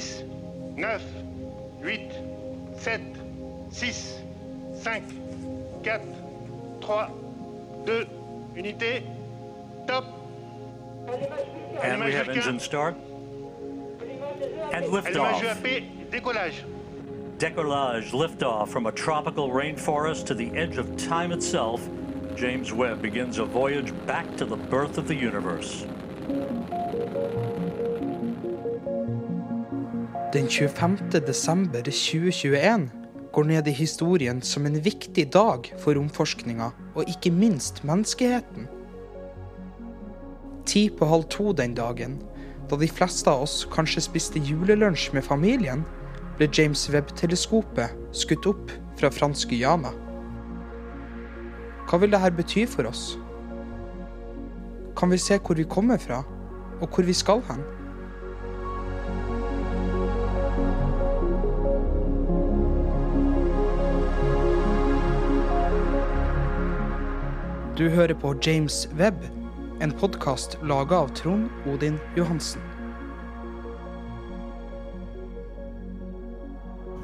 10, 0.00 0.74
9, 0.76 1.00
8, 1.84 2.12
7, 2.78 3.68
6, 3.70 4.18
5, 4.80 5.02
4, 5.82 6.00
3, 6.80 7.06
2, 7.84 8.06
unité, 8.56 9.02
top. 9.86 10.04
And 11.82 12.04
we 12.04 12.12
have 12.12 12.28
engine 12.30 12.58
start. 12.58 12.96
And 14.72 14.86
liftoff. 14.86 15.42
Décollage. 16.10 16.64
Decollage 17.36 18.10
liftoff 18.12 18.68
from 18.68 18.86
a 18.86 18.92
tropical 18.92 19.50
rainforest 19.50 20.24
to 20.26 20.34
the 20.34 20.50
edge 20.56 20.78
of 20.78 20.96
time 20.96 21.32
itself. 21.32 21.86
James 22.34 22.72
Webb 22.72 23.02
begins 23.02 23.36
a 23.38 23.44
voyage 23.44 23.92
back 24.06 24.36
to 24.36 24.46
the 24.46 24.56
birth 24.56 24.96
of 24.96 25.06
the 25.06 25.14
universe. 25.14 25.84
Den 30.32 30.48
25. 30.48 30.98
desember 31.26 31.82
2021 31.82 32.90
går 33.32 33.44
ned 33.44 33.66
i 33.68 33.72
historien 33.76 34.38
som 34.40 34.64
en 34.64 34.78
viktig 34.80 35.26
dag 35.34 35.66
for 35.82 35.92
romforskninga, 35.92 36.70
og 36.96 37.10
ikke 37.10 37.28
minst 37.36 37.82
menneskeheten. 37.84 38.64
Ti 40.64 40.86
på 40.96 41.08
halv 41.10 41.26
to 41.28 41.52
den 41.52 41.74
dagen, 41.76 42.14
da 42.70 42.78
de 42.80 42.88
fleste 42.88 43.28
av 43.28 43.44
oss 43.44 43.66
kanskje 43.74 44.06
spiste 44.06 44.40
julelunsj 44.40 45.10
med 45.12 45.26
familien, 45.26 45.84
ble 46.38 46.48
James 46.48 46.86
Webb-teleskopet 46.88 47.92
skutt 48.16 48.48
opp 48.48 48.72
fra 48.96 49.12
fransk 49.12 49.52
Guyana. 49.52 49.92
Hva 51.90 52.00
vil 52.00 52.16
dette 52.16 52.32
bety 52.40 52.64
for 52.64 52.88
oss? 52.88 53.18
Kan 54.96 55.12
vi 55.12 55.20
se 55.20 55.36
hvor 55.36 55.60
vi 55.60 55.68
kommer 55.68 56.00
fra, 56.00 56.24
og 56.80 56.88
hvor 56.88 57.04
vi 57.04 57.20
skal 57.20 57.44
hen? 57.52 57.60
Du 67.82 67.88
hører 67.90 68.14
på 68.14 68.30
James 68.46 68.88
Webb, 68.94 69.24
en 69.82 69.90
podkast 69.98 70.52
laga 70.62 71.00
av 71.02 71.08
Trond 71.18 71.48
Odin 71.66 71.96
Johansen. 72.14 72.62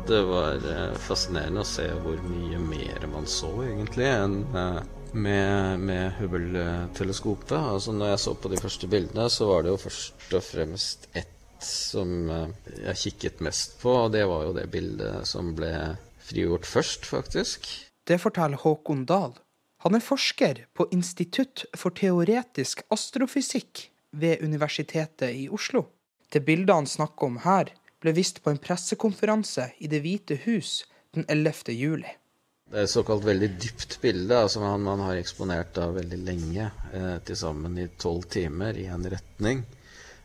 Det 0.07 0.21
var 0.29 0.63
eh, 0.63 0.93
fascinerende 1.03 1.65
å 1.65 1.67
se 1.67 1.89
hvor 2.05 2.23
mye 2.29 2.61
mer 2.63 3.09
man 3.11 3.27
så, 3.27 3.51
egentlig, 3.65 4.07
enn 4.07 4.37
eh, 4.61 4.79
med, 5.19 5.83
med 5.89 6.15
Hubble-teleskopet. 6.21 7.57
Altså, 7.59 7.97
når 7.99 8.13
jeg 8.13 8.23
så 8.29 8.37
på 8.39 8.55
de 8.55 8.63
første 8.63 8.93
bildene, 8.95 9.27
så 9.35 9.51
var 9.51 9.67
det 9.67 9.75
jo 9.75 9.83
først 9.89 10.39
og 10.39 10.47
fremst 10.53 11.11
ett 11.19 11.35
som 11.73 12.31
eh, 12.37 12.71
jeg 12.85 13.03
kikket 13.03 13.43
mest 13.49 13.81
på, 13.83 13.97
og 14.05 14.15
det 14.15 14.23
var 14.31 14.47
jo 14.47 14.55
det 14.63 14.69
bildet 14.79 15.27
som 15.27 15.51
ble 15.59 15.75
frigjort 16.31 16.71
først, 16.71 17.11
faktisk. 17.17 17.67
Det 18.07 18.23
forteller 18.23 18.63
Håkon 18.63 19.03
Dahl. 19.11 19.35
Han 19.85 19.95
er 19.95 20.03
forsker 20.03 20.65
på 20.75 20.89
Institutt 20.95 21.63
for 21.79 21.95
teoretisk 21.95 22.81
astrofysikk 22.91 23.85
ved 24.11 24.43
Universitetet 24.43 25.31
i 25.31 25.45
Oslo. 25.55 25.85
Det 26.33 26.43
bildet 26.45 26.75
han 26.75 26.89
snakker 26.91 27.29
om 27.31 27.37
her, 27.45 27.71
ble 28.03 28.15
vist 28.17 28.43
på 28.43 28.51
en 28.51 28.59
pressekonferanse 28.63 29.71
i 29.79 29.91
Det 29.91 30.01
hvite 30.03 30.41
hus 30.47 30.83
den 31.15 31.25
11. 31.29 31.73
juli. 31.79 32.11
Det 32.69 32.77
er 32.77 32.85
et 32.85 32.93
såkalt 32.93 33.25
veldig 33.25 33.49
dypt 33.57 33.97
bilde, 34.03 34.35
altså 34.37 34.61
man, 34.61 34.83
man 34.85 35.01
har 35.07 35.17
eksponert 35.17 35.71
da 35.79 35.87
veldig 35.95 36.19
lenge, 36.21 36.67
eh, 36.93 37.15
til 37.25 37.39
sammen 37.39 37.79
i 37.81 37.87
tolv 37.97 38.27
timer 38.29 38.77
i 38.77 38.85
en 38.93 39.07
retning. 39.09 39.63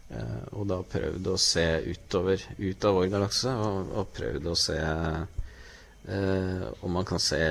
Eh, 0.10 0.42
og 0.58 0.68
da 0.68 0.82
prøvd 0.84 1.30
å 1.30 1.38
se 1.40 1.68
utover, 1.88 2.44
ut 2.58 2.90
av 2.90 2.98
vår 2.98 3.08
galakse, 3.14 3.54
og, 3.54 3.94
og 3.96 4.12
prøvd 4.18 4.50
å 4.52 4.58
se 4.60 4.82
eh, 4.82 6.68
om 6.84 7.00
man 7.00 7.08
kan 7.08 7.22
se 7.24 7.46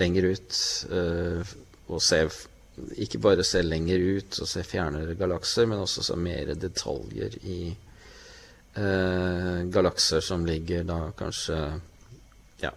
lenger 0.00 0.24
ut. 0.34 0.58
Eh, 0.90 1.54
og 1.86 2.02
se 2.02 2.24
Ikke 2.98 3.20
bare 3.22 3.44
se 3.46 3.60
lenger 3.62 3.98
ut 4.02 4.38
og 4.42 4.48
se 4.50 4.64
fjernere 4.66 5.14
galakser, 5.14 5.66
men 5.70 5.78
også 5.78 6.02
se 6.02 6.16
mer 6.18 6.54
detaljer 6.58 7.36
i 7.46 7.58
eh, 8.74 9.60
galakser 9.70 10.20
som 10.20 10.46
ligger 10.46 10.82
da 10.88 10.96
kanskje 11.14 11.58
ja, 12.64 12.72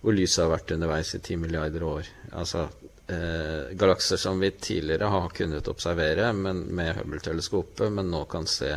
hvor 0.00 0.16
lyset 0.16 0.46
har 0.46 0.54
vært 0.54 0.72
underveis 0.78 1.12
i 1.14 1.20
ti 1.20 1.36
milliarder 1.36 1.84
år. 1.84 2.08
Altså 2.32 2.70
eh, 3.04 3.76
galakser 3.76 4.16
som 4.16 4.40
vi 4.40 4.50
tidligere 4.50 5.12
har 5.12 5.28
kunnet 5.36 5.68
observere 5.68 6.32
men 6.32 6.64
med 6.72 6.94
Hubble-teleskopet, 6.96 7.92
men 7.92 8.08
nå 8.08 8.24
kan 8.32 8.48
se 8.48 8.72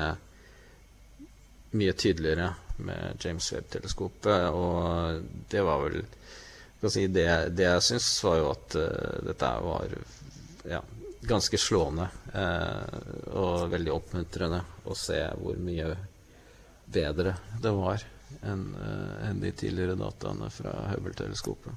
mye 1.72 1.94
tydeligere 1.94 2.52
med 2.84 3.24
James 3.24 3.54
Webb-teleskopet. 3.54 4.50
Og 4.52 5.22
det 5.50 5.64
var 5.64 5.86
vel 5.86 6.02
si, 6.90 7.06
Det, 7.08 7.28
det 7.54 7.68
jeg 7.68 7.84
syns, 7.86 8.08
var 8.26 8.40
jo 8.40 8.48
at 8.56 8.78
uh, 8.80 9.20
dette 9.28 9.52
var 9.66 9.94
ja, 10.70 10.82
ganske 11.30 11.60
slående 11.62 12.08
uh, 12.34 13.36
og 13.38 13.70
veldig 13.74 13.94
oppmuntrende 13.94 14.64
å 14.90 14.98
se 14.98 15.20
hvor 15.38 15.60
mye 15.62 15.94
bedre 16.92 17.36
det 17.62 17.76
var 17.78 18.04
enn 18.48 18.66
uh, 18.74 19.30
en 19.30 19.42
de 19.44 19.52
tidligere 19.54 20.00
dataene 20.00 20.50
fra 20.54 20.74
Hubble-teleskopet. 20.94 21.76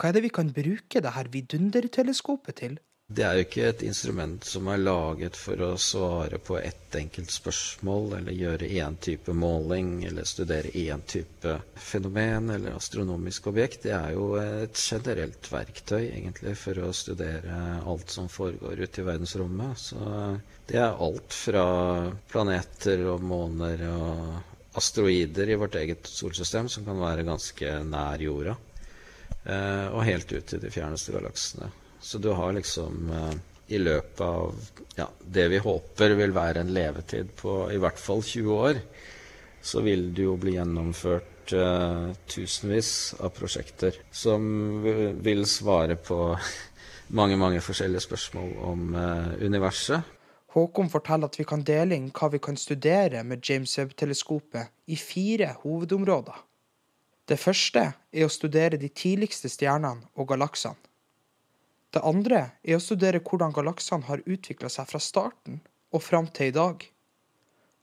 Hva 0.00 0.08
er 0.08 0.16
det 0.16 0.24
vi 0.24 0.32
kan 0.34 0.50
bruke 0.50 1.02
det 1.04 1.14
her 1.14 1.28
vidunderteleskopet 1.30 2.58
til? 2.58 2.80
Det 3.12 3.24
er 3.26 3.34
jo 3.36 3.42
ikke 3.44 3.64
et 3.68 3.82
instrument 3.84 4.44
som 4.46 4.68
er 4.72 4.78
laget 4.80 5.36
for 5.36 5.60
å 5.66 5.70
svare 5.80 6.38
på 6.40 6.56
ett 6.60 6.94
enkelt 6.96 7.32
spørsmål, 7.34 8.14
eller 8.18 8.36
gjøre 8.38 8.68
én 8.78 8.94
type 9.04 9.34
måling, 9.36 9.90
eller 10.08 10.24
studere 10.28 10.70
én 10.80 11.02
type 11.10 11.56
fenomen 11.76 12.48
eller 12.54 12.76
astronomisk 12.78 13.50
objekt. 13.52 13.82
Det 13.84 13.92
er 13.96 14.14
jo 14.14 14.30
et 14.40 14.80
generelt 14.80 15.50
verktøy, 15.52 16.06
egentlig, 16.06 16.54
for 16.62 16.80
å 16.86 16.92
studere 16.96 17.58
alt 17.82 18.14
som 18.16 18.30
foregår 18.32 18.80
ute 18.86 19.02
i 19.02 19.06
verdensrommet. 19.10 19.84
Så 19.90 20.14
det 20.70 20.80
er 20.80 20.96
alt 21.08 21.36
fra 21.36 21.66
planeter 22.32 23.04
og 23.12 23.28
måner 23.34 23.84
og 23.90 24.78
asteroider 24.80 25.52
i 25.52 25.60
vårt 25.60 25.76
eget 25.82 26.08
solsystem, 26.08 26.72
som 26.72 26.88
kan 26.88 27.00
være 27.02 27.28
ganske 27.28 27.76
nær 27.92 28.24
jorda, 28.24 28.56
eh, 29.44 29.86
og 29.92 30.04
helt 30.08 30.32
ut 30.32 30.48
til 30.54 30.64
de 30.64 30.72
fjerneste 30.72 31.12
galaksene. 31.18 31.72
Så 32.02 32.18
du 32.18 32.28
har 32.34 32.52
liksom 32.52 33.10
eh, 33.10 33.34
i 33.72 33.78
løpet 33.78 34.20
av 34.20 34.54
ja, 34.96 35.08
det 35.24 35.48
vi 35.48 35.58
håper 35.62 36.16
vil 36.18 36.34
være 36.34 36.60
en 36.64 36.72
levetid 36.74 37.30
på 37.38 37.54
i 37.72 37.78
hvert 37.80 38.00
fall 38.00 38.20
20 38.22 38.56
år, 38.66 38.80
så 39.62 39.80
vil 39.86 40.08
det 40.14 40.26
jo 40.26 40.34
bli 40.36 40.56
gjennomført 40.56 41.54
uh, 41.54 42.10
tusenvis 42.26 43.14
av 43.22 43.30
prosjekter 43.36 43.96
som 44.10 44.42
vil- 44.82 45.46
svare 45.46 45.96
på 45.96 46.18
mange, 47.18 47.38
mange 47.38 47.62
forskjellige 47.62 48.04
spørsmål 48.08 48.52
om 48.72 48.94
uh, 48.98 49.32
universet. 49.40 50.02
Håkon 50.52 50.90
forteller 50.92 51.30
at 51.30 51.38
vi 51.40 51.48
kan 51.48 51.62
dele 51.64 51.96
inn 51.96 52.10
hva 52.12 52.28
vi 52.34 52.42
kan 52.42 52.58
studere 52.60 53.22
med 53.24 53.40
James 53.48 53.78
Webb-teleskopet 53.78 54.74
i 54.92 54.98
fire 55.00 55.54
hovedområder. 55.62 56.42
Det 57.24 57.38
første 57.40 57.92
er 58.12 58.26
å 58.26 58.32
studere 58.32 58.76
de 58.76 58.90
tidligste 58.90 59.48
stjernene 59.48 60.10
og 60.12 60.28
galaksene. 60.34 60.76
Det 61.92 62.00
andre 62.08 62.38
er 62.64 62.78
å 62.78 62.80
studere 62.80 63.20
hvordan 63.20 63.52
galaksene 63.52 64.08
har 64.08 64.22
utvikla 64.24 64.70
seg 64.72 64.88
fra 64.88 65.00
starten 65.02 65.58
og 65.92 66.00
fram 66.00 66.30
til 66.32 66.48
i 66.48 66.54
dag. 66.56 66.86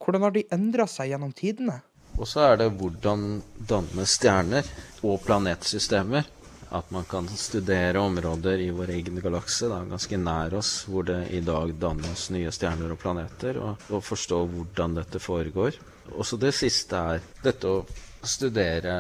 Hvordan 0.02 0.26
har 0.26 0.34
de 0.34 0.48
endra 0.56 0.88
seg 0.90 1.12
gjennom 1.12 1.34
tidene? 1.36 1.76
Og 2.18 2.26
så 2.28 2.48
er 2.48 2.58
det 2.60 2.72
hvordan 2.80 3.44
danne 3.70 4.06
stjerner 4.10 4.66
og 5.06 5.22
planetsystemer. 5.28 6.26
At 6.74 6.90
man 6.94 7.06
kan 7.10 7.26
studere 7.34 8.02
områder 8.02 8.62
i 8.62 8.70
vår 8.74 8.92
egen 8.94 9.22
galakse, 9.22 9.70
ganske 9.70 10.18
nær 10.22 10.54
oss, 10.60 10.84
hvor 10.86 11.06
det 11.08 11.24
i 11.34 11.40
dag 11.42 11.72
dannes 11.82 12.28
nye 12.34 12.52
stjerner 12.54 12.94
og 12.94 13.00
planeter, 13.02 13.58
og, 13.58 13.88
og 13.90 14.04
forstå 14.06 14.42
hvordan 14.52 15.00
dette 15.00 15.22
foregår. 15.22 15.80
Også 16.14 16.38
det 16.42 16.54
siste 16.58 16.98
er 17.14 17.26
dette 17.42 17.70
å 17.70 17.82
studere 18.22 19.00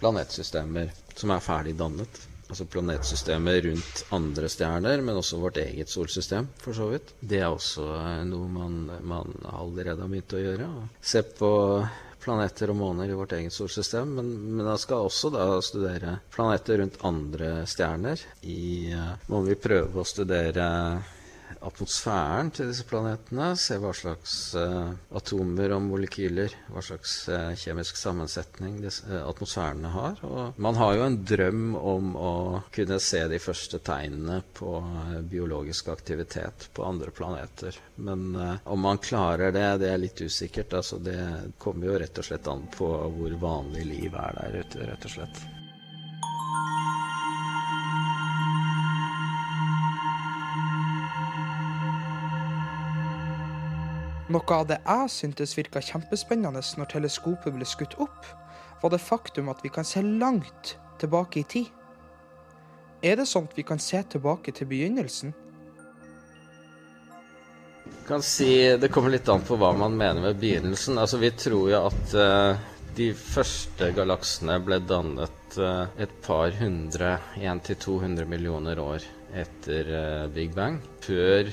planetsystemer 0.00 0.90
som 1.14 1.34
er 1.34 1.46
ferdig 1.46 1.76
dannet. 1.78 2.26
Altså 2.46 2.66
planetsystemet 2.70 3.64
rundt 3.64 4.02
andre 4.14 4.48
stjerner, 4.50 5.00
men 5.02 5.18
også 5.18 5.40
vårt 5.42 5.58
eget 5.58 5.90
solsystem, 5.90 6.46
for 6.62 6.78
så 6.78 6.86
vidt. 6.92 7.10
Det 7.18 7.40
er 7.42 7.48
også 7.50 7.86
eh, 7.98 8.20
noe 8.28 8.50
man, 8.50 8.76
man 9.02 9.34
allerede 9.50 10.04
har 10.04 10.12
begynt 10.12 10.36
å 10.36 10.42
gjøre. 10.44 10.68
Se 11.02 11.24
på 11.26 11.50
planeter 12.26 12.70
og 12.72 12.78
måner 12.78 13.10
i 13.10 13.16
vårt 13.18 13.34
eget 13.36 13.54
solsystem, 13.54 14.14
men, 14.18 14.30
men 14.56 14.70
jeg 14.72 14.82
skal 14.82 15.06
også 15.06 15.30
da 15.34 15.48
studere 15.62 16.16
planeter 16.34 16.80
rundt 16.82 17.02
andre 17.06 17.50
stjerner. 17.70 18.22
I, 18.46 18.94
eh, 18.94 19.12
må 19.30 19.42
vi 19.46 19.58
prøve 19.58 20.02
å 20.02 20.06
studere 20.06 20.70
atmosfæren 21.60 22.50
til 22.54 22.70
disse 22.70 22.86
planetene. 22.88 23.52
Se 23.60 23.78
hva 23.82 23.92
slags 23.96 24.34
uh, 24.58 24.92
atomer 25.16 25.74
og 25.76 25.84
molekyler, 25.86 26.54
hva 26.72 26.82
slags 26.84 27.16
uh, 27.30 27.52
kjemisk 27.58 27.98
sammensetning 28.00 28.78
disse, 28.84 29.06
uh, 29.10 29.24
atmosfærene 29.30 29.92
har. 29.94 30.22
Og 30.26 30.60
man 30.62 30.78
har 30.80 30.96
jo 30.96 31.06
en 31.06 31.18
drøm 31.26 31.66
om 31.80 32.14
å 32.18 32.34
kunne 32.74 33.00
se 33.02 33.22
de 33.30 33.40
første 33.42 33.80
tegnene 33.86 34.40
på 34.56 34.76
biologisk 35.30 35.90
aktivitet 35.92 36.68
på 36.76 36.86
andre 36.86 37.12
planeter. 37.14 37.76
Men 37.96 38.28
om 38.64 38.80
man 38.82 39.00
klarer 39.02 39.54
det, 39.54 39.66
det 39.82 39.90
er 39.92 40.00
litt 40.02 40.20
usikkert. 40.20 40.76
Altså, 40.76 41.00
det 41.02 41.18
kommer 41.62 41.90
jo 41.90 42.00
rett 42.00 42.22
og 42.22 42.28
slett 42.28 42.50
an 42.52 42.66
på 42.76 42.90
hvor 43.16 43.38
vanlig 43.40 43.86
liv 43.88 44.16
er 44.16 44.42
der 44.42 44.58
ute, 44.62 44.88
rett 44.90 45.08
og 45.08 45.16
slett. 45.18 45.46
Noe 54.36 54.52
av 54.52 54.66
det 54.68 54.76
jeg 54.84 55.12
syntes 55.14 55.54
virka 55.56 55.80
kjempespennende 55.80 56.60
når 56.76 56.88
teleskopet 56.92 57.54
ble 57.56 57.64
skutt 57.64 57.94
opp, 58.04 58.26
var 58.82 58.92
det 58.92 59.00
faktum 59.00 59.48
at 59.48 59.62
vi 59.64 59.70
kan 59.72 59.86
se 59.88 60.02
langt 60.04 60.74
tilbake 61.00 61.40
i 61.40 61.46
tid. 61.48 61.70
Er 63.00 63.16
det 63.16 63.24
sånn 63.30 63.46
at 63.48 63.56
vi 63.56 63.64
kan 63.64 63.80
se 63.80 64.02
tilbake 64.12 64.52
til 64.52 64.68
begynnelsen? 64.68 65.32
kan 68.06 68.22
si 68.22 68.76
Det 68.78 68.88
kommer 68.92 69.10
litt 69.10 69.28
an 69.28 69.42
på 69.46 69.56
hva 69.58 69.72
man 69.74 69.96
mener 69.96 70.20
med 70.22 70.40
begynnelsen. 70.40 70.98
Altså, 70.98 71.18
Vi 71.18 71.30
tror 71.30 71.70
jo 71.70 71.80
at 71.88 72.14
uh, 72.14 72.58
de 72.96 73.10
første 73.16 73.88
galaksene 73.96 74.58
ble 74.64 74.78
dannet 74.84 75.56
uh, 75.58 75.88
et 75.98 76.12
par 76.26 76.52
hundre, 76.60 77.16
1-200 77.40 78.28
millioner 78.28 78.78
år 78.82 79.06
etter 79.34 79.90
uh, 79.90 80.28
Big 80.28 80.54
Bang. 80.54 80.78
Før 81.02 81.50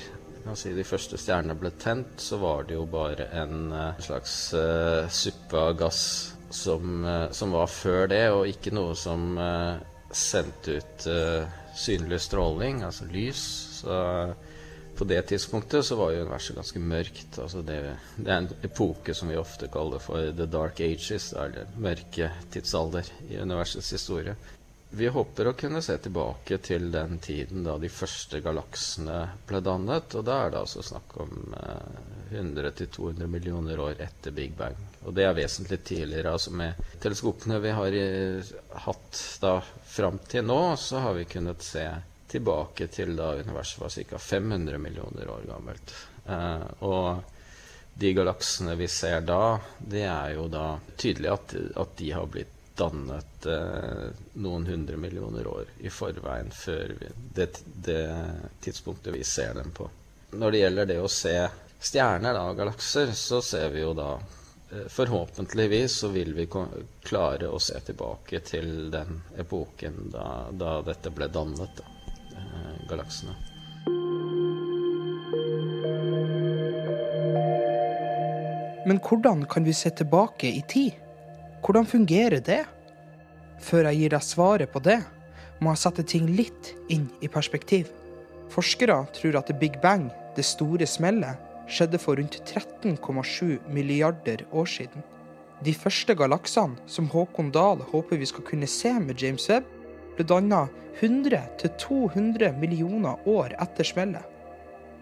si 0.52 0.74
de 0.76 0.84
første 0.84 1.18
stjernene 1.20 1.56
ble 1.56 1.70
tent, 1.80 2.18
så 2.20 2.36
var 2.42 2.66
det 2.68 2.76
jo 2.76 2.84
bare 2.90 3.30
en 3.40 3.72
uh, 3.72 4.00
slags 4.02 4.36
uh, 4.52 5.08
suppe 5.08 5.56
av 5.56 5.76
gass 5.80 6.00
som, 6.52 7.04
uh, 7.04 7.30
som, 7.32 7.54
var 7.56 7.70
før 7.72 8.08
det, 8.12 8.24
og 8.34 8.48
ikke 8.50 8.74
noe 8.76 8.92
som 8.98 9.38
sendte 10.14 10.76
ut 10.78 11.06
synlig 11.74 12.20
stråling, 12.22 12.84
altså 12.86 13.08
lys. 13.10 13.40
Så 13.80 13.96
på 14.94 15.06
det 15.10 15.24
tidspunktet 15.26 15.82
så 15.88 15.96
var 15.98 16.12
jo 16.12 16.22
universet 16.22 16.54
ganske 16.54 16.78
mørkt. 16.78 17.38
Altså 17.42 17.64
det, 17.66 17.80
det, 18.14 18.28
er 18.28 18.36
en 18.36 18.52
epoke 18.62 19.16
som 19.16 19.32
vi 19.32 19.40
ofte 19.40 19.66
kaller 19.72 20.02
for 20.02 20.30
the 20.36 20.46
dark 20.46 20.78
ages, 20.84 21.32
eller 21.32 21.72
mørke 21.74 22.30
tidsalder 22.54 23.10
i 23.26 23.40
universets 23.42 23.90
historie. 23.96 24.36
Vi 24.96 25.08
håper 25.08 25.48
å 25.48 25.52
kunne 25.58 25.80
se 25.82 25.96
tilbake 25.98 26.60
til 26.62 26.92
den 26.94 27.18
tiden 27.18 27.64
da 27.66 27.72
de 27.82 27.88
første 27.90 28.38
galaksene 28.44 29.16
ble 29.48 29.58
dannet. 29.66 30.14
Og 30.14 30.22
da 30.28 30.36
er 30.44 30.52
det 30.54 30.60
altså 30.60 30.84
snakk 30.86 31.16
om 31.24 31.54
eh, 31.58 32.36
100-200 32.38 33.26
millioner 33.26 33.82
år 33.82 33.98
etter 34.06 34.30
Big 34.36 34.54
Bang. 34.54 34.78
Og 35.02 35.16
det 35.16 35.26
er 35.26 35.34
vesentlig 35.34 35.80
tidligere. 35.82 36.36
altså 36.36 36.54
Med 36.54 36.78
teleskopene 37.02 37.58
vi 37.64 37.74
har 37.74 37.98
hatt 38.86 39.20
da 39.42 39.56
fram 39.96 40.22
til 40.30 40.46
nå, 40.46 40.62
så 40.78 41.02
har 41.08 41.18
vi 41.18 41.26
kunnet 41.26 41.66
se 41.66 41.88
tilbake 42.30 42.86
til 42.94 43.16
da 43.18 43.34
universet 43.38 43.82
var 43.82 43.94
ca. 43.98 44.18
500 44.18 44.78
millioner 44.78 45.30
år 45.30 45.46
gammelt. 45.50 45.94
Eh, 46.26 46.66
og 46.86 47.32
de 47.94 48.14
galaksene 48.14 48.78
vi 48.78 48.88
ser 48.90 49.26
da, 49.26 49.58
det 49.78 50.06
er 50.06 50.36
jo 50.38 50.46
da 50.50 50.74
tydelig 50.96 51.34
at, 51.34 51.54
at 51.82 51.98
de 51.98 52.14
har 52.14 52.30
blitt 52.30 52.60
dannet 52.76 53.46
eh, 53.46 54.06
noen 54.32 54.66
hundre 54.66 54.96
millioner 54.96 55.46
år 55.46 55.64
i 55.78 55.90
forveien 55.90 56.50
før 56.50 56.94
vi, 57.00 57.10
det, 57.34 57.48
det, 57.64 58.24
tidspunktet 58.60 59.14
vi 59.14 59.24
ser 59.24 59.54
dem 59.54 59.70
på. 59.70 59.88
Når 60.34 60.50
det 60.50 60.62
gjelder 60.62 60.88
det 60.90 60.98
å 61.02 61.10
se 61.10 61.36
stjerner 61.78 62.34
da, 62.34 62.48
galakser, 62.58 63.12
så 63.14 63.42
ser 63.42 63.70
vi 63.74 63.84
jo 63.84 63.92
da 63.94 64.10
eh, 64.16 64.88
Forhåpentligvis 64.90 66.00
så 66.02 66.10
vil 66.14 66.34
vi 66.34 66.48
klare 67.06 67.48
å 67.48 67.62
se 67.62 67.78
tilbake 67.86 68.42
til 68.42 68.90
den 68.90 69.22
epoken 69.38 70.10
da, 70.10 70.28
da 70.50 70.80
dette 70.82 71.14
ble 71.14 71.30
dannet, 71.30 71.78
da, 71.78 72.14
eh, 72.34 72.86
galaksene. 72.90 73.38
Men 78.84 78.98
hvordan 79.00 79.46
kan 79.48 79.64
vi 79.64 79.72
se 79.72 79.90
tilbake 79.90 80.50
i 80.50 80.60
tid? 80.68 81.03
Hvordan 81.64 81.86
fungerer 81.86 82.42
det? 82.44 82.60
Før 83.64 83.86
jeg 83.88 84.02
gir 84.02 84.12
deg 84.12 84.24
svaret 84.26 84.68
på 84.68 84.82
det, 84.84 84.98
må 85.64 85.72
jeg 85.72 85.80
sette 85.80 86.02
ting 86.04 86.26
litt 86.36 86.74
inn 86.92 87.06
i 87.24 87.30
perspektiv. 87.32 87.88
Forskere 88.52 88.98
tror 89.16 89.38
at 89.40 89.48
The 89.48 89.56
Big 89.56 89.78
Bang, 89.80 90.10
det 90.36 90.44
store 90.44 90.84
smellet, 90.84 91.40
skjedde 91.64 91.96
for 92.02 92.20
rundt 92.20 92.36
13,7 92.44 93.64
milliarder 93.72 94.44
år 94.52 94.68
siden. 94.68 95.06
De 95.64 95.72
første 95.72 96.12
galaksene, 96.12 96.76
som 96.84 97.08
Håkon 97.08 97.48
Dahl 97.54 97.80
håper 97.94 98.20
vi 98.20 98.28
skal 98.28 98.44
kunne 98.44 98.68
se 98.68 98.92
med 99.00 99.16
James 99.22 99.48
Webb, 99.48 99.64
ble 100.18 100.28
danna 100.28 100.66
100-200 101.00 102.52
millioner 102.60 103.24
år 103.24 103.56
etter 103.56 103.88
smellet. 103.88 104.20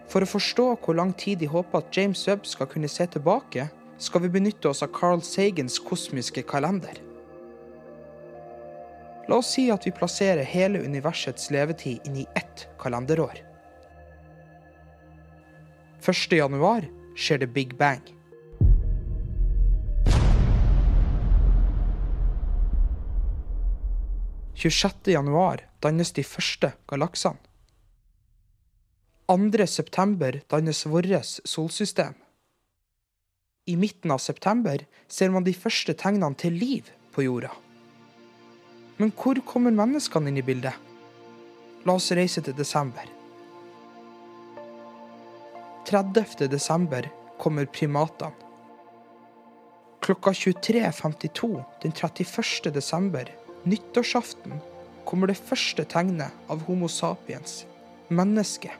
For 0.07 0.23
å 0.23 0.31
forstå 0.31 0.71
hvor 0.79 0.95
lang 0.95 1.11
tid 1.19 1.43
de 1.43 1.51
håper 1.51 1.83
at 1.83 1.91
James 1.97 2.23
Webb 2.29 2.47
skal 2.47 2.71
kunne 2.71 2.87
se 2.87 3.11
tilbake, 3.11 3.67
skal 3.97 4.21
vi 4.21 4.29
benytte 4.29 4.69
oss 4.69 4.83
av 4.83 4.91
Carl 4.93 5.21
Sagans 5.21 5.79
kosmiske 5.79 6.41
kalender. 6.41 6.99
La 9.27 9.39
oss 9.39 9.53
si 9.55 9.69
at 9.71 9.87
vi 9.87 9.93
plasserer 9.95 10.43
hele 10.43 10.81
universets 10.83 11.51
levetid 11.51 12.03
inn 12.07 12.17
i 12.23 12.27
ett 12.35 12.67
kalenderår. 12.79 13.39
1.1 16.03 16.89
skjer 17.15 17.37
det 17.37 17.47
Big 17.47 17.77
Bang. 17.77 18.03
januar 25.05 25.63
dannes 25.79 26.11
de 26.11 26.23
første 26.23 26.71
galaksene. 26.87 27.39
2.9 29.27 30.41
dannes 30.49 30.85
vårt 30.85 31.25
solsystem. 31.45 32.22
I 33.65 33.77
midten 33.77 34.11
av 34.11 34.17
september 34.17 34.85
ser 35.07 35.29
man 35.31 35.45
de 35.45 35.53
første 35.55 35.93
tegnene 35.95 36.35
til 36.35 36.57
liv 36.59 36.89
på 37.15 37.23
jorda. 37.23 37.51
Men 38.99 39.13
hvor 39.15 39.39
kommer 39.47 39.71
menneskene 39.71 40.27
inn 40.27 40.39
i 40.41 40.43
bildet? 40.43 40.75
La 41.87 41.95
oss 41.95 42.11
reise 42.11 42.43
til 42.43 42.55
desember. 42.57 43.07
30. 45.87 46.49
desember 46.51 47.07
kommer 47.39 47.69
primatene. 47.71 48.35
Klokka 50.03 50.33
23.52 50.35 51.47
den 51.83 51.93
31. 51.95 52.71
desember, 52.75 53.29
nyttårsaften, 53.63 54.57
kommer 55.07 55.31
det 55.31 55.39
første 55.39 55.85
tegnet 55.87 56.35
av 56.51 56.65
Homo 56.67 56.89
sapiens, 56.91 57.61
mennesket. 58.11 58.75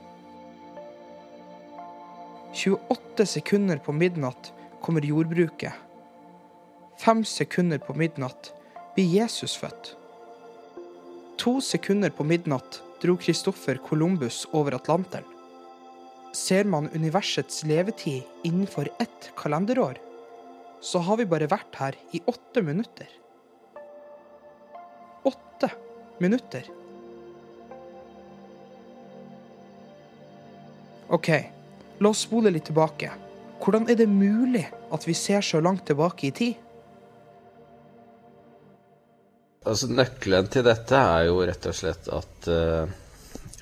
28 2.53 3.25
sekunder 3.37 3.79
på 3.79 3.95
midnatt 3.95 4.51
kommer 4.83 5.01
jordbruket. 5.01 5.73
Fem 6.99 7.23
sekunder 7.25 7.79
på 7.79 7.95
midnatt 7.97 8.51
blir 8.95 9.07
Jesus 9.07 9.55
født. 9.57 9.93
To 11.39 11.57
sekunder 11.63 12.11
på 12.13 12.25
midnatt 12.27 12.81
dro 13.01 13.15
Kristoffer 13.19 13.79
Columbus 13.87 14.43
over 14.51 14.75
Atlanteren. 14.75 15.25
Ser 16.33 16.65
man 16.65 16.89
universets 16.95 17.63
levetid 17.63 18.23
innenfor 18.43 18.89
ett 18.99 19.31
kalenderår, 19.37 19.99
så 20.81 20.99
har 20.99 21.19
vi 21.19 21.27
bare 21.29 21.47
vært 21.51 21.75
her 21.79 21.97
i 22.11 22.21
åtte 22.27 22.63
minutter. 22.65 23.09
Åtte 25.23 25.69
minutter. 26.19 26.67
OK, 31.13 31.29
la 31.99 32.09
oss 32.09 32.25
spole 32.25 32.51
litt 32.51 32.65
tilbake. 32.71 33.11
Hvordan 33.63 33.87
er 33.89 33.95
det 33.95 34.09
mulig 34.11 34.65
at 34.91 35.07
vi 35.07 35.15
ser 35.15 35.41
så 35.41 35.61
langt 35.63 35.85
tilbake 35.87 36.27
i 36.27 36.31
tid? 36.35 36.53
Altså 39.63 39.87
Nøkkelen 39.87 40.49
til 40.51 40.65
dette 40.67 40.99
er 40.99 41.29
jo 41.29 41.37
rett 41.47 41.67
og 41.71 41.75
slett 41.77 42.09
at 42.11 42.49
uh, 42.51 42.89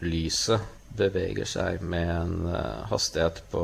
lyset 0.02 0.81
beveger 0.98 1.48
seg 1.48 1.82
med 1.82 2.10
en 2.10 2.46
uh, 2.52 2.86
hastighet 2.92 3.44
på 3.52 3.64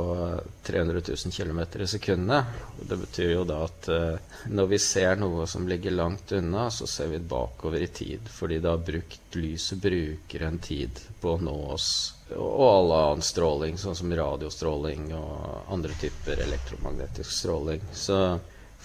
300 0.63 1.01
000 1.07 1.33
km 1.33 1.61
i 1.81 1.87
sekundet. 1.87 2.59
Det 2.81 2.97
betyr 2.97 3.31
jo 3.33 3.45
da 3.47 3.61
at 3.67 3.89
uh, 3.91 4.35
når 4.51 4.69
vi 4.73 4.79
ser 4.81 5.19
noe 5.19 5.47
som 5.47 5.67
ligger 5.67 5.95
langt 5.95 6.31
unna, 6.31 6.69
så 6.71 6.87
ser 6.87 7.11
vi 7.13 7.19
bakover 7.19 7.83
i 7.83 7.87
tid. 7.87 8.29
Fordi 8.31 8.59
det 8.59 8.69
har 8.71 8.85
brukt 8.91 9.35
lyset 9.35 9.81
bruker 9.83 10.47
en 10.47 10.59
tid 10.59 11.01
på 11.21 11.35
å 11.35 11.41
nå 11.41 11.57
oss 11.77 11.89
og 12.35 12.61
all 12.67 12.91
annen 12.91 13.23
stråling, 13.23 13.77
sånn 13.79 13.95
som 13.95 14.11
radiostråling 14.11 15.13
og 15.15 15.71
andre 15.71 15.95
typer 16.01 16.41
elektromagnetisk 16.43 17.31
stråling. 17.31 17.85
Så 17.95 18.17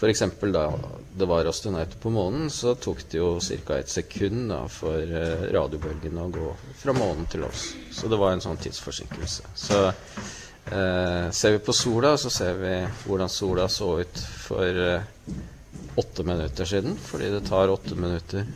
F.eks. 0.03 0.23
da 0.51 0.67
det 1.15 1.27
var 1.31 1.47
astronauter 1.47 1.99
på 1.99 2.11
månen, 2.11 2.51
så 2.51 2.75
tok 2.75 3.05
det 3.11 3.19
jo 3.21 3.37
ca. 3.39 3.77
et 3.79 3.89
sekund 3.89 4.49
da, 4.51 4.65
for 4.67 4.99
eh, 4.99 5.45
radiobølgene 5.55 6.25
å 6.25 6.33
gå 6.33 6.49
fra 6.81 6.95
månen 6.97 7.29
til 7.31 7.45
oss. 7.47 7.69
Så 7.95 8.11
det 8.11 8.19
var 8.19 8.35
en 8.35 8.43
sånn 8.43 8.59
tidsforsinkelse. 8.59 9.53
Så 9.55 9.79
eh, 9.87 11.29
ser 11.31 11.55
vi 11.55 11.63
på 11.63 11.77
sola, 11.77 12.17
så 12.19 12.33
ser 12.35 12.59
vi 12.59 12.75
hvordan 13.05 13.31
sola 13.31 13.69
så 13.71 13.93
ut 14.01 14.25
for 14.43 14.83
eh, 14.89 15.07
åtte 16.03 16.27
minutter 16.27 16.67
siden. 16.67 16.99
Fordi 16.99 17.31
det 17.37 17.45
tar 17.47 17.71
åtte 17.71 17.95
minutter 17.95 18.49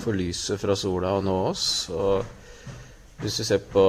for 0.00 0.20
lyset 0.20 0.60
fra 0.60 0.76
sola 0.76 1.14
å 1.16 1.24
nå 1.24 1.38
oss. 1.54 1.70
Og 1.94 3.24
hvis 3.24 3.40
vi 3.40 3.48
ser 3.54 3.64
på 3.72 3.86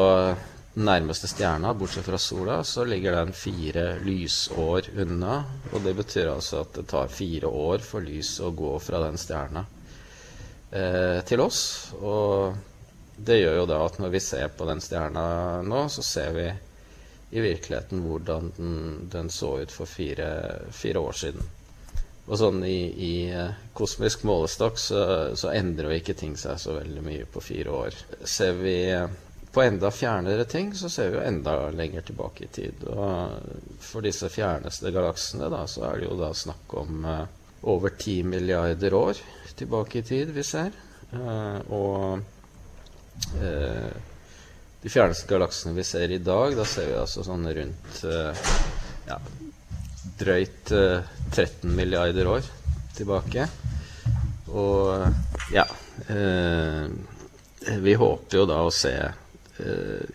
nærmeste 0.73 1.27
stjerna, 1.27 1.73
bortsett 1.73 2.05
fra 2.05 2.17
sola, 2.17 2.63
så 2.63 2.85
ligger 2.87 3.15
den 3.15 3.33
fire 3.35 3.99
lysår 3.99 4.91
unna. 5.03 5.43
Og 5.73 5.83
det 5.83 5.93
betyr 5.97 6.31
altså 6.31 6.61
at 6.63 6.73
det 6.79 6.87
tar 6.91 7.11
fire 7.11 7.51
år 7.51 7.83
for 7.83 8.03
lys 8.03 8.37
å 8.39 8.53
gå 8.55 8.73
fra 8.79 9.01
den 9.03 9.19
stjerna 9.19 9.65
eh, 10.71 11.19
til 11.27 11.43
oss. 11.43 11.61
Og 11.99 12.55
det 13.17 13.41
gjør 13.41 13.61
jo 13.61 13.69
da 13.69 13.79
at 13.85 13.99
når 13.99 14.13
vi 14.15 14.23
ser 14.23 14.51
på 14.55 14.67
den 14.69 14.81
stjerna 14.81 15.25
nå, 15.67 15.87
så 15.91 16.03
ser 16.05 16.35
vi 16.37 16.51
i 17.31 17.41
virkeligheten 17.43 18.03
hvordan 18.03 18.53
den, 18.57 18.77
den 19.11 19.31
så 19.31 19.57
ut 19.61 19.71
for 19.71 19.87
fire, 19.87 20.29
fire, 20.71 20.99
år 20.99 21.19
siden. 21.19 21.51
Og 22.31 22.37
sånn 22.39 22.63
i, 22.63 22.79
i 22.95 23.13
eh, 23.35 23.59
kosmisk 23.75 24.23
målestokk 24.27 24.79
så, 24.79 25.03
så 25.35 25.51
endrer 25.51 25.91
jo 25.91 25.99
ikke 25.99 26.15
ting 26.15 26.37
seg 26.39 26.59
så 26.63 26.77
veldig 26.79 27.03
mye 27.03 27.27
på 27.27 27.43
fire 27.43 27.75
år. 27.75 27.99
Ser 28.23 28.55
vi 28.59 28.77
på 29.51 29.61
enda 29.61 29.91
fjernere 29.91 30.45
ting 30.45 30.75
så 30.75 30.89
ser 30.89 31.09
vi 31.09 31.17
jo 31.17 31.23
enda 31.27 31.69
lenger 31.75 32.05
tilbake 32.07 32.45
i 32.45 32.47
tid. 32.47 32.85
Og 32.87 33.81
for 33.83 34.05
disse 34.05 34.29
fjerneste 34.31 34.91
galaksene 34.95 35.49
da, 35.51 35.65
så 35.67 35.89
er 35.89 35.99
det 35.99 36.07
jo 36.07 36.19
da 36.19 36.31
snakk 36.35 36.75
om 36.79 37.03
uh, 37.05 37.25
over 37.67 37.91
ti 37.99 38.21
milliarder 38.23 38.95
år 38.95 39.19
tilbake 39.59 39.99
i 39.99 40.05
tid 40.07 40.31
vi 40.35 40.45
ser. 40.47 40.71
Uh, 41.11 41.59
og 41.67 42.21
uh, 43.43 43.91
de 44.81 44.89
fjerneste 44.89 45.27
galaksene 45.29 45.75
vi 45.75 45.85
ser 45.85 46.15
i 46.15 46.21
dag, 46.23 46.55
da 46.55 46.65
ser 46.65 46.87
vi 46.87 46.99
altså 47.01 47.25
sånn 47.25 47.43
rundt 47.53 47.99
ja, 49.05 49.17
drøyt 50.17 50.71
13 50.71 51.67
milliarder 51.75 52.31
år 52.31 52.47
tilbake. 52.97 53.45
Og 54.49 55.05
ja 55.53 55.67
Vi 57.85 57.93
håper 57.93 58.39
jo 58.39 58.47
da 58.49 58.57
å 58.65 58.73
se 58.73 58.95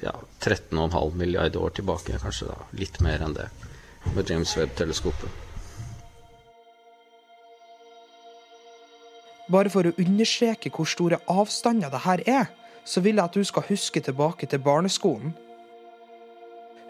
ja, 0.02 0.12
13,5 0.42 1.14
milliarder 1.14 1.62
år 1.62 1.74
tilbake, 1.76 2.18
kanskje 2.22 2.50
da, 2.50 2.60
litt 2.78 3.00
mer 3.04 3.24
enn 3.24 3.36
det, 3.36 3.48
med 4.14 4.30
James 4.30 4.54
Webb-teleskopet. 4.58 5.42
Bare 9.52 9.70
for 9.70 9.86
å 9.86 9.94
understreke 10.02 10.72
hvor 10.74 10.88
store 10.90 11.20
avstander 11.30 11.92
det 11.92 12.02
her 12.02 12.22
er, 12.26 12.48
så 12.86 13.02
vil 13.02 13.18
jeg 13.18 13.24
at 13.24 13.36
du 13.36 13.44
skal 13.46 13.66
huske 13.68 14.02
tilbake 14.02 14.46
til 14.50 14.62
barneskolen. 14.62 15.34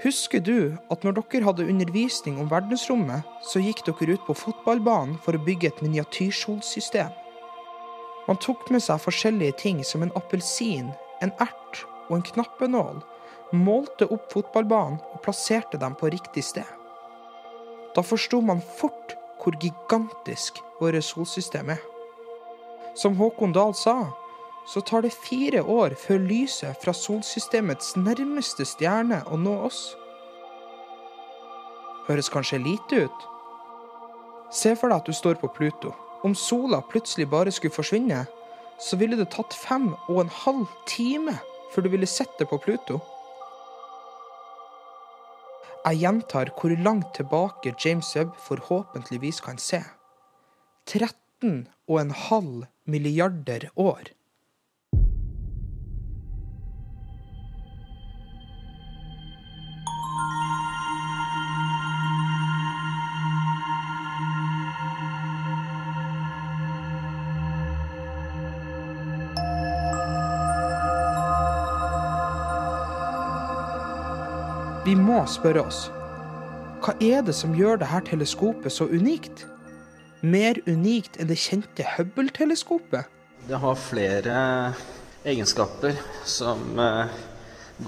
Husker 0.03 0.41
du 0.45 0.77
at 0.93 1.05
når 1.05 1.17
dere 1.19 1.47
hadde 1.49 1.69
undervisning 1.69 2.41
om 2.41 2.51
verdensrommet, 2.51 3.25
så 3.49 3.61
gikk 3.65 3.81
dere 3.87 4.17
ut 4.17 4.27
på 4.27 4.37
fotballbanen 4.37 5.17
for 5.25 5.37
å 5.37 5.45
bygge 5.45 5.71
et 5.73 5.83
miniatyrsolsystem? 5.85 7.13
Man 8.29 8.41
tok 8.43 8.69
med 8.75 8.85
seg 8.85 9.01
forskjellige 9.01 9.57
ting 9.63 9.85
som 9.85 10.05
en 10.05 10.13
appelsin, 10.19 10.91
en 11.25 11.33
ert 11.41 11.85
og 12.09 12.19
en 12.19 12.27
knappenål, 12.31 13.03
målte 13.53 14.09
opp 14.11 14.33
fotballbanen 14.33 14.99
og 15.13 15.23
plasserte 15.25 15.79
dem 15.79 15.95
på 15.99 16.11
riktig 16.11 16.45
sted. 16.45 16.67
Da 17.95 18.03
forsto 18.05 18.41
man 18.45 18.61
fort 18.79 19.17
hvor 19.41 19.55
gigantisk 19.63 20.59
vårt 20.81 21.05
solsystem 21.05 21.71
er. 21.77 21.83
Som 22.97 23.17
Håkon 23.17 23.53
Dahl 23.53 23.75
sa, 23.77 24.11
så 24.67 24.81
tar 24.81 25.05
det 25.05 25.15
fire 25.15 25.63
år 25.63 25.95
før 25.95 26.19
lyset 26.19 26.77
fra 26.83 26.93
solsystemets 26.97 27.95
nærmeste 27.97 28.67
stjerne 28.67 29.21
å 29.31 29.39
nå 29.39 29.55
oss. 29.69 29.95
Høres 32.09 32.31
kanskje 32.33 32.63
lite 32.65 33.07
ut? 33.07 33.27
Se 34.51 34.75
for 34.79 34.91
deg 34.91 35.03
at 35.03 35.07
du 35.07 35.15
står 35.15 35.39
på 35.41 35.51
Pluto. 35.55 35.93
Om 36.25 36.35
sola 36.35 36.81
plutselig 36.83 37.29
bare 37.31 37.53
skulle 37.55 37.75
forsvinne, 37.75 38.25
så 38.83 38.99
ville 38.99 39.19
det 39.19 39.31
tatt 39.35 39.55
fem 39.55 39.93
og 40.09 40.25
en 40.25 40.33
halv 40.43 40.67
time 40.91 41.37
før 41.77 41.85
du 41.85 41.93
ville 41.93 42.09
sett 42.09 42.33
det 42.41 42.49
på 42.49 42.57
Pluto? 42.65 42.97
Jeg 45.87 46.01
gjentar 46.01 46.49
hvor 46.57 46.73
langt 46.83 47.13
tilbake 47.15 47.75
James 47.85 48.09
Webb 48.17 48.33
forhåpentligvis 48.49 49.43
kan 49.45 49.61
se. 49.61 49.83
13,5 50.89 52.65
milliarder 52.89 53.69
år. 53.77 54.16
Vi 74.87 74.93
må 74.95 75.17
spørre 75.27 75.65
oss 75.67 75.87
hva 76.85 76.93
er 77.03 77.25
det 77.27 77.33
som 77.35 77.57
gjør 77.59 77.81
dette 77.81 77.99
teleskopet 78.07 78.71
så 78.71 78.85
unikt? 78.87 79.41
Mer 80.23 80.61
unikt 80.69 81.17
enn 81.19 81.27
det 81.27 81.39
kjente 81.43 81.83
Hubble-teleskopet? 81.97 83.09
Det 83.49 83.59
har 83.59 83.81
flere 83.81 84.37
egenskaper 85.27 85.99
som 86.23 86.63
uh, 86.79 87.11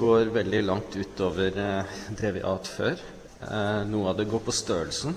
går 0.01 0.33
veldig 0.35 0.65
langt 0.65 0.99
utover 0.99 1.55
uh, 1.55 1.95
det 2.19 2.35
vi 2.35 2.43
har 2.43 2.59
hatt 2.59 2.73
før. 2.73 3.07
Uh, 3.45 3.87
noe 3.87 4.11
av 4.11 4.19
det 4.19 4.27
går 4.33 4.43
på 4.49 4.57
størrelsen. 4.59 5.15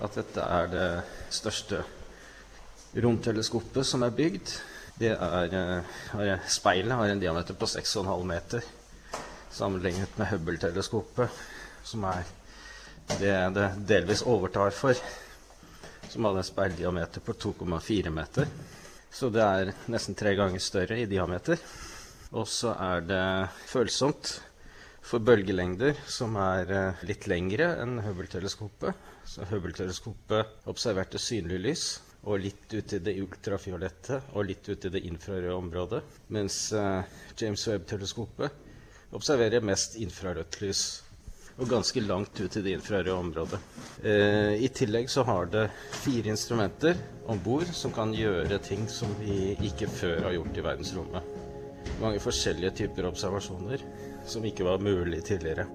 At 0.00 0.16
dette 0.16 0.48
er 0.48 0.72
det 0.72 0.90
største 1.28 1.82
romteleskopet 2.96 3.84
som 3.84 4.08
er 4.08 4.16
bygd. 4.16 4.56
Det 4.96 5.12
er, 5.12 5.84
Speilet 6.48 6.96
har 6.96 7.12
en 7.12 7.20
diameter 7.20 7.58
på 7.58 7.68
6,5 7.68 8.16
meter 8.32 8.64
sammenlignet 9.50 10.18
med 10.18 10.30
Hubble-teleskopet, 10.32 11.40
som 11.86 12.04
er 12.08 12.26
det 13.18 13.36
det 13.56 13.68
delvis 13.88 14.22
overtar 14.28 14.74
for, 14.76 14.98
som 16.08 16.26
hadde 16.28 16.42
en 16.42 16.48
speildiameter 16.48 17.24
på 17.24 17.32
2,4 17.32 18.12
meter. 18.12 18.50
Så 19.10 19.30
det 19.32 19.44
er 19.44 19.72
nesten 19.88 20.16
tre 20.18 20.34
ganger 20.36 20.60
større 20.60 20.98
i 21.00 21.08
diameter. 21.08 21.60
Og 22.36 22.44
så 22.48 22.74
er 22.76 23.06
det 23.08 23.24
følsomt 23.70 24.34
for 25.08 25.24
bølgelengder 25.24 25.96
som 26.10 26.36
er 26.36 26.72
eh, 26.74 27.06
litt 27.08 27.24
lengre 27.30 27.70
enn 27.80 27.96
Hubble-teleskopet. 28.04 29.06
Så 29.28 29.48
Hubble-teleskopet 29.48 30.68
observerte 30.68 31.20
synlig 31.20 31.62
lys 31.64 31.86
og 32.28 32.42
litt 32.42 32.72
ut 32.74 32.92
i 32.92 33.00
det 33.00 33.14
ultrafiolette 33.22 34.20
og 34.34 34.48
litt 34.50 34.68
ut 34.68 34.84
i 34.84 34.92
det 34.92 35.04
infrarøde 35.08 35.54
området. 35.54 36.00
Mens 36.34 36.56
uh, 36.76 37.00
James 37.38 37.64
Webb-teleskopet 37.70 38.67
observerer 39.14 39.64
mest 39.64 39.96
infrarødt 40.00 40.60
lys. 40.62 40.82
Og 41.58 41.66
ganske 41.66 42.00
langt 42.04 42.38
ut 42.38 42.56
i 42.56 42.62
det 42.62 42.76
infrarøde 42.76 43.16
området. 43.18 43.58
Eh, 44.06 44.54
I 44.62 44.68
tillegg 44.70 45.08
så 45.10 45.24
har 45.26 45.48
det 45.50 45.64
fire 46.04 46.30
instrumenter 46.30 46.94
om 47.26 47.40
bord 47.42 47.66
som 47.74 47.90
kan 47.92 48.12
gjøre 48.14 48.60
ting 48.62 48.86
som 48.86 49.10
vi 49.18 49.56
ikke 49.66 49.88
før 49.90 50.28
har 50.28 50.36
gjort 50.36 50.54
i 50.60 50.64
verdensrommet. 50.68 51.34
Mange 51.98 52.22
forskjellige 52.22 52.76
typer 52.84 53.08
observasjoner 53.10 53.82
som 54.28 54.46
ikke 54.46 54.68
var 54.68 54.78
mulig 54.78 55.24
tidligere. 55.26 55.66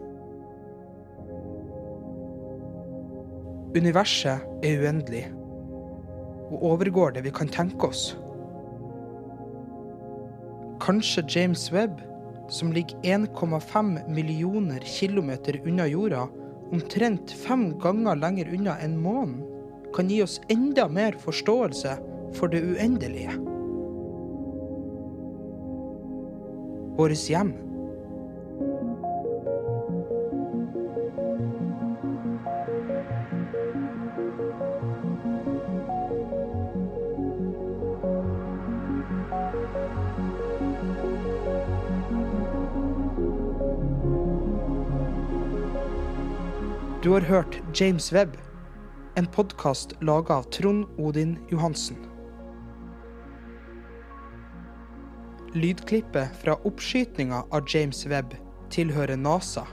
Universet 3.76 4.40
er 4.64 4.80
uendelig 4.86 5.26
og 6.54 6.64
overgår 6.64 7.18
det 7.18 7.26
vi 7.26 7.34
kan 7.34 7.50
tenke 7.52 7.90
oss. 7.90 8.14
Kanskje 10.80 11.26
James 11.28 11.72
Webb 11.74 12.13
som 12.50 12.74
ligger 12.74 12.98
1,5 12.98 14.10
millioner 14.10 14.80
kilometer 14.80 15.62
unna 15.66 15.88
jorda, 15.88 16.28
omtrent 16.72 17.32
fem 17.32 17.80
ganger 17.80 18.16
lenger 18.16 18.54
unna 18.54 18.78
enn 18.82 18.98
månen, 18.98 19.42
kan 19.94 20.10
gi 20.10 20.24
oss 20.24 20.40
enda 20.50 20.88
mer 20.90 21.18
forståelse 21.22 21.98
for 22.34 22.50
det 22.50 22.64
uendelige. 22.66 23.34
Vårt 26.98 27.30
hjem. 27.30 27.54
Du 47.04 47.10
har 47.10 47.22
hørt 47.22 47.62
James 47.74 48.14
Webb. 48.14 48.38
En 49.16 49.28
podkast 49.28 49.94
laga 50.02 50.34
av 50.34 50.44
Trond 50.44 50.86
Odin 50.98 51.38
Johansen. 51.50 51.98
Lydklippet 55.54 56.28
fra 56.44 56.56
oppskytinga 56.56 57.44
av 57.52 57.68
James 57.68 58.06
Webb 58.06 58.38
tilhører 58.72 59.20
NASA. 59.20 59.66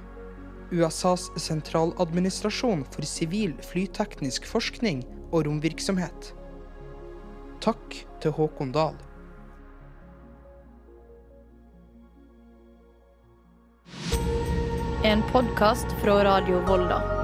USAs 0.70 1.28
sentraladministrasjon 1.36 2.82
for 2.90 3.06
sivil 3.06 3.54
flyteknisk 3.62 4.50
forskning 4.50 5.04
og 5.30 5.46
romvirksomhet. 5.46 6.32
Takk 7.62 8.00
til 8.18 8.34
Håkon 8.34 8.74
Dahl. 8.74 8.98
En 15.06 15.22
podkast 15.30 15.86
fra 16.02 16.18
Radio 16.24 16.58
Volda. 16.66 17.19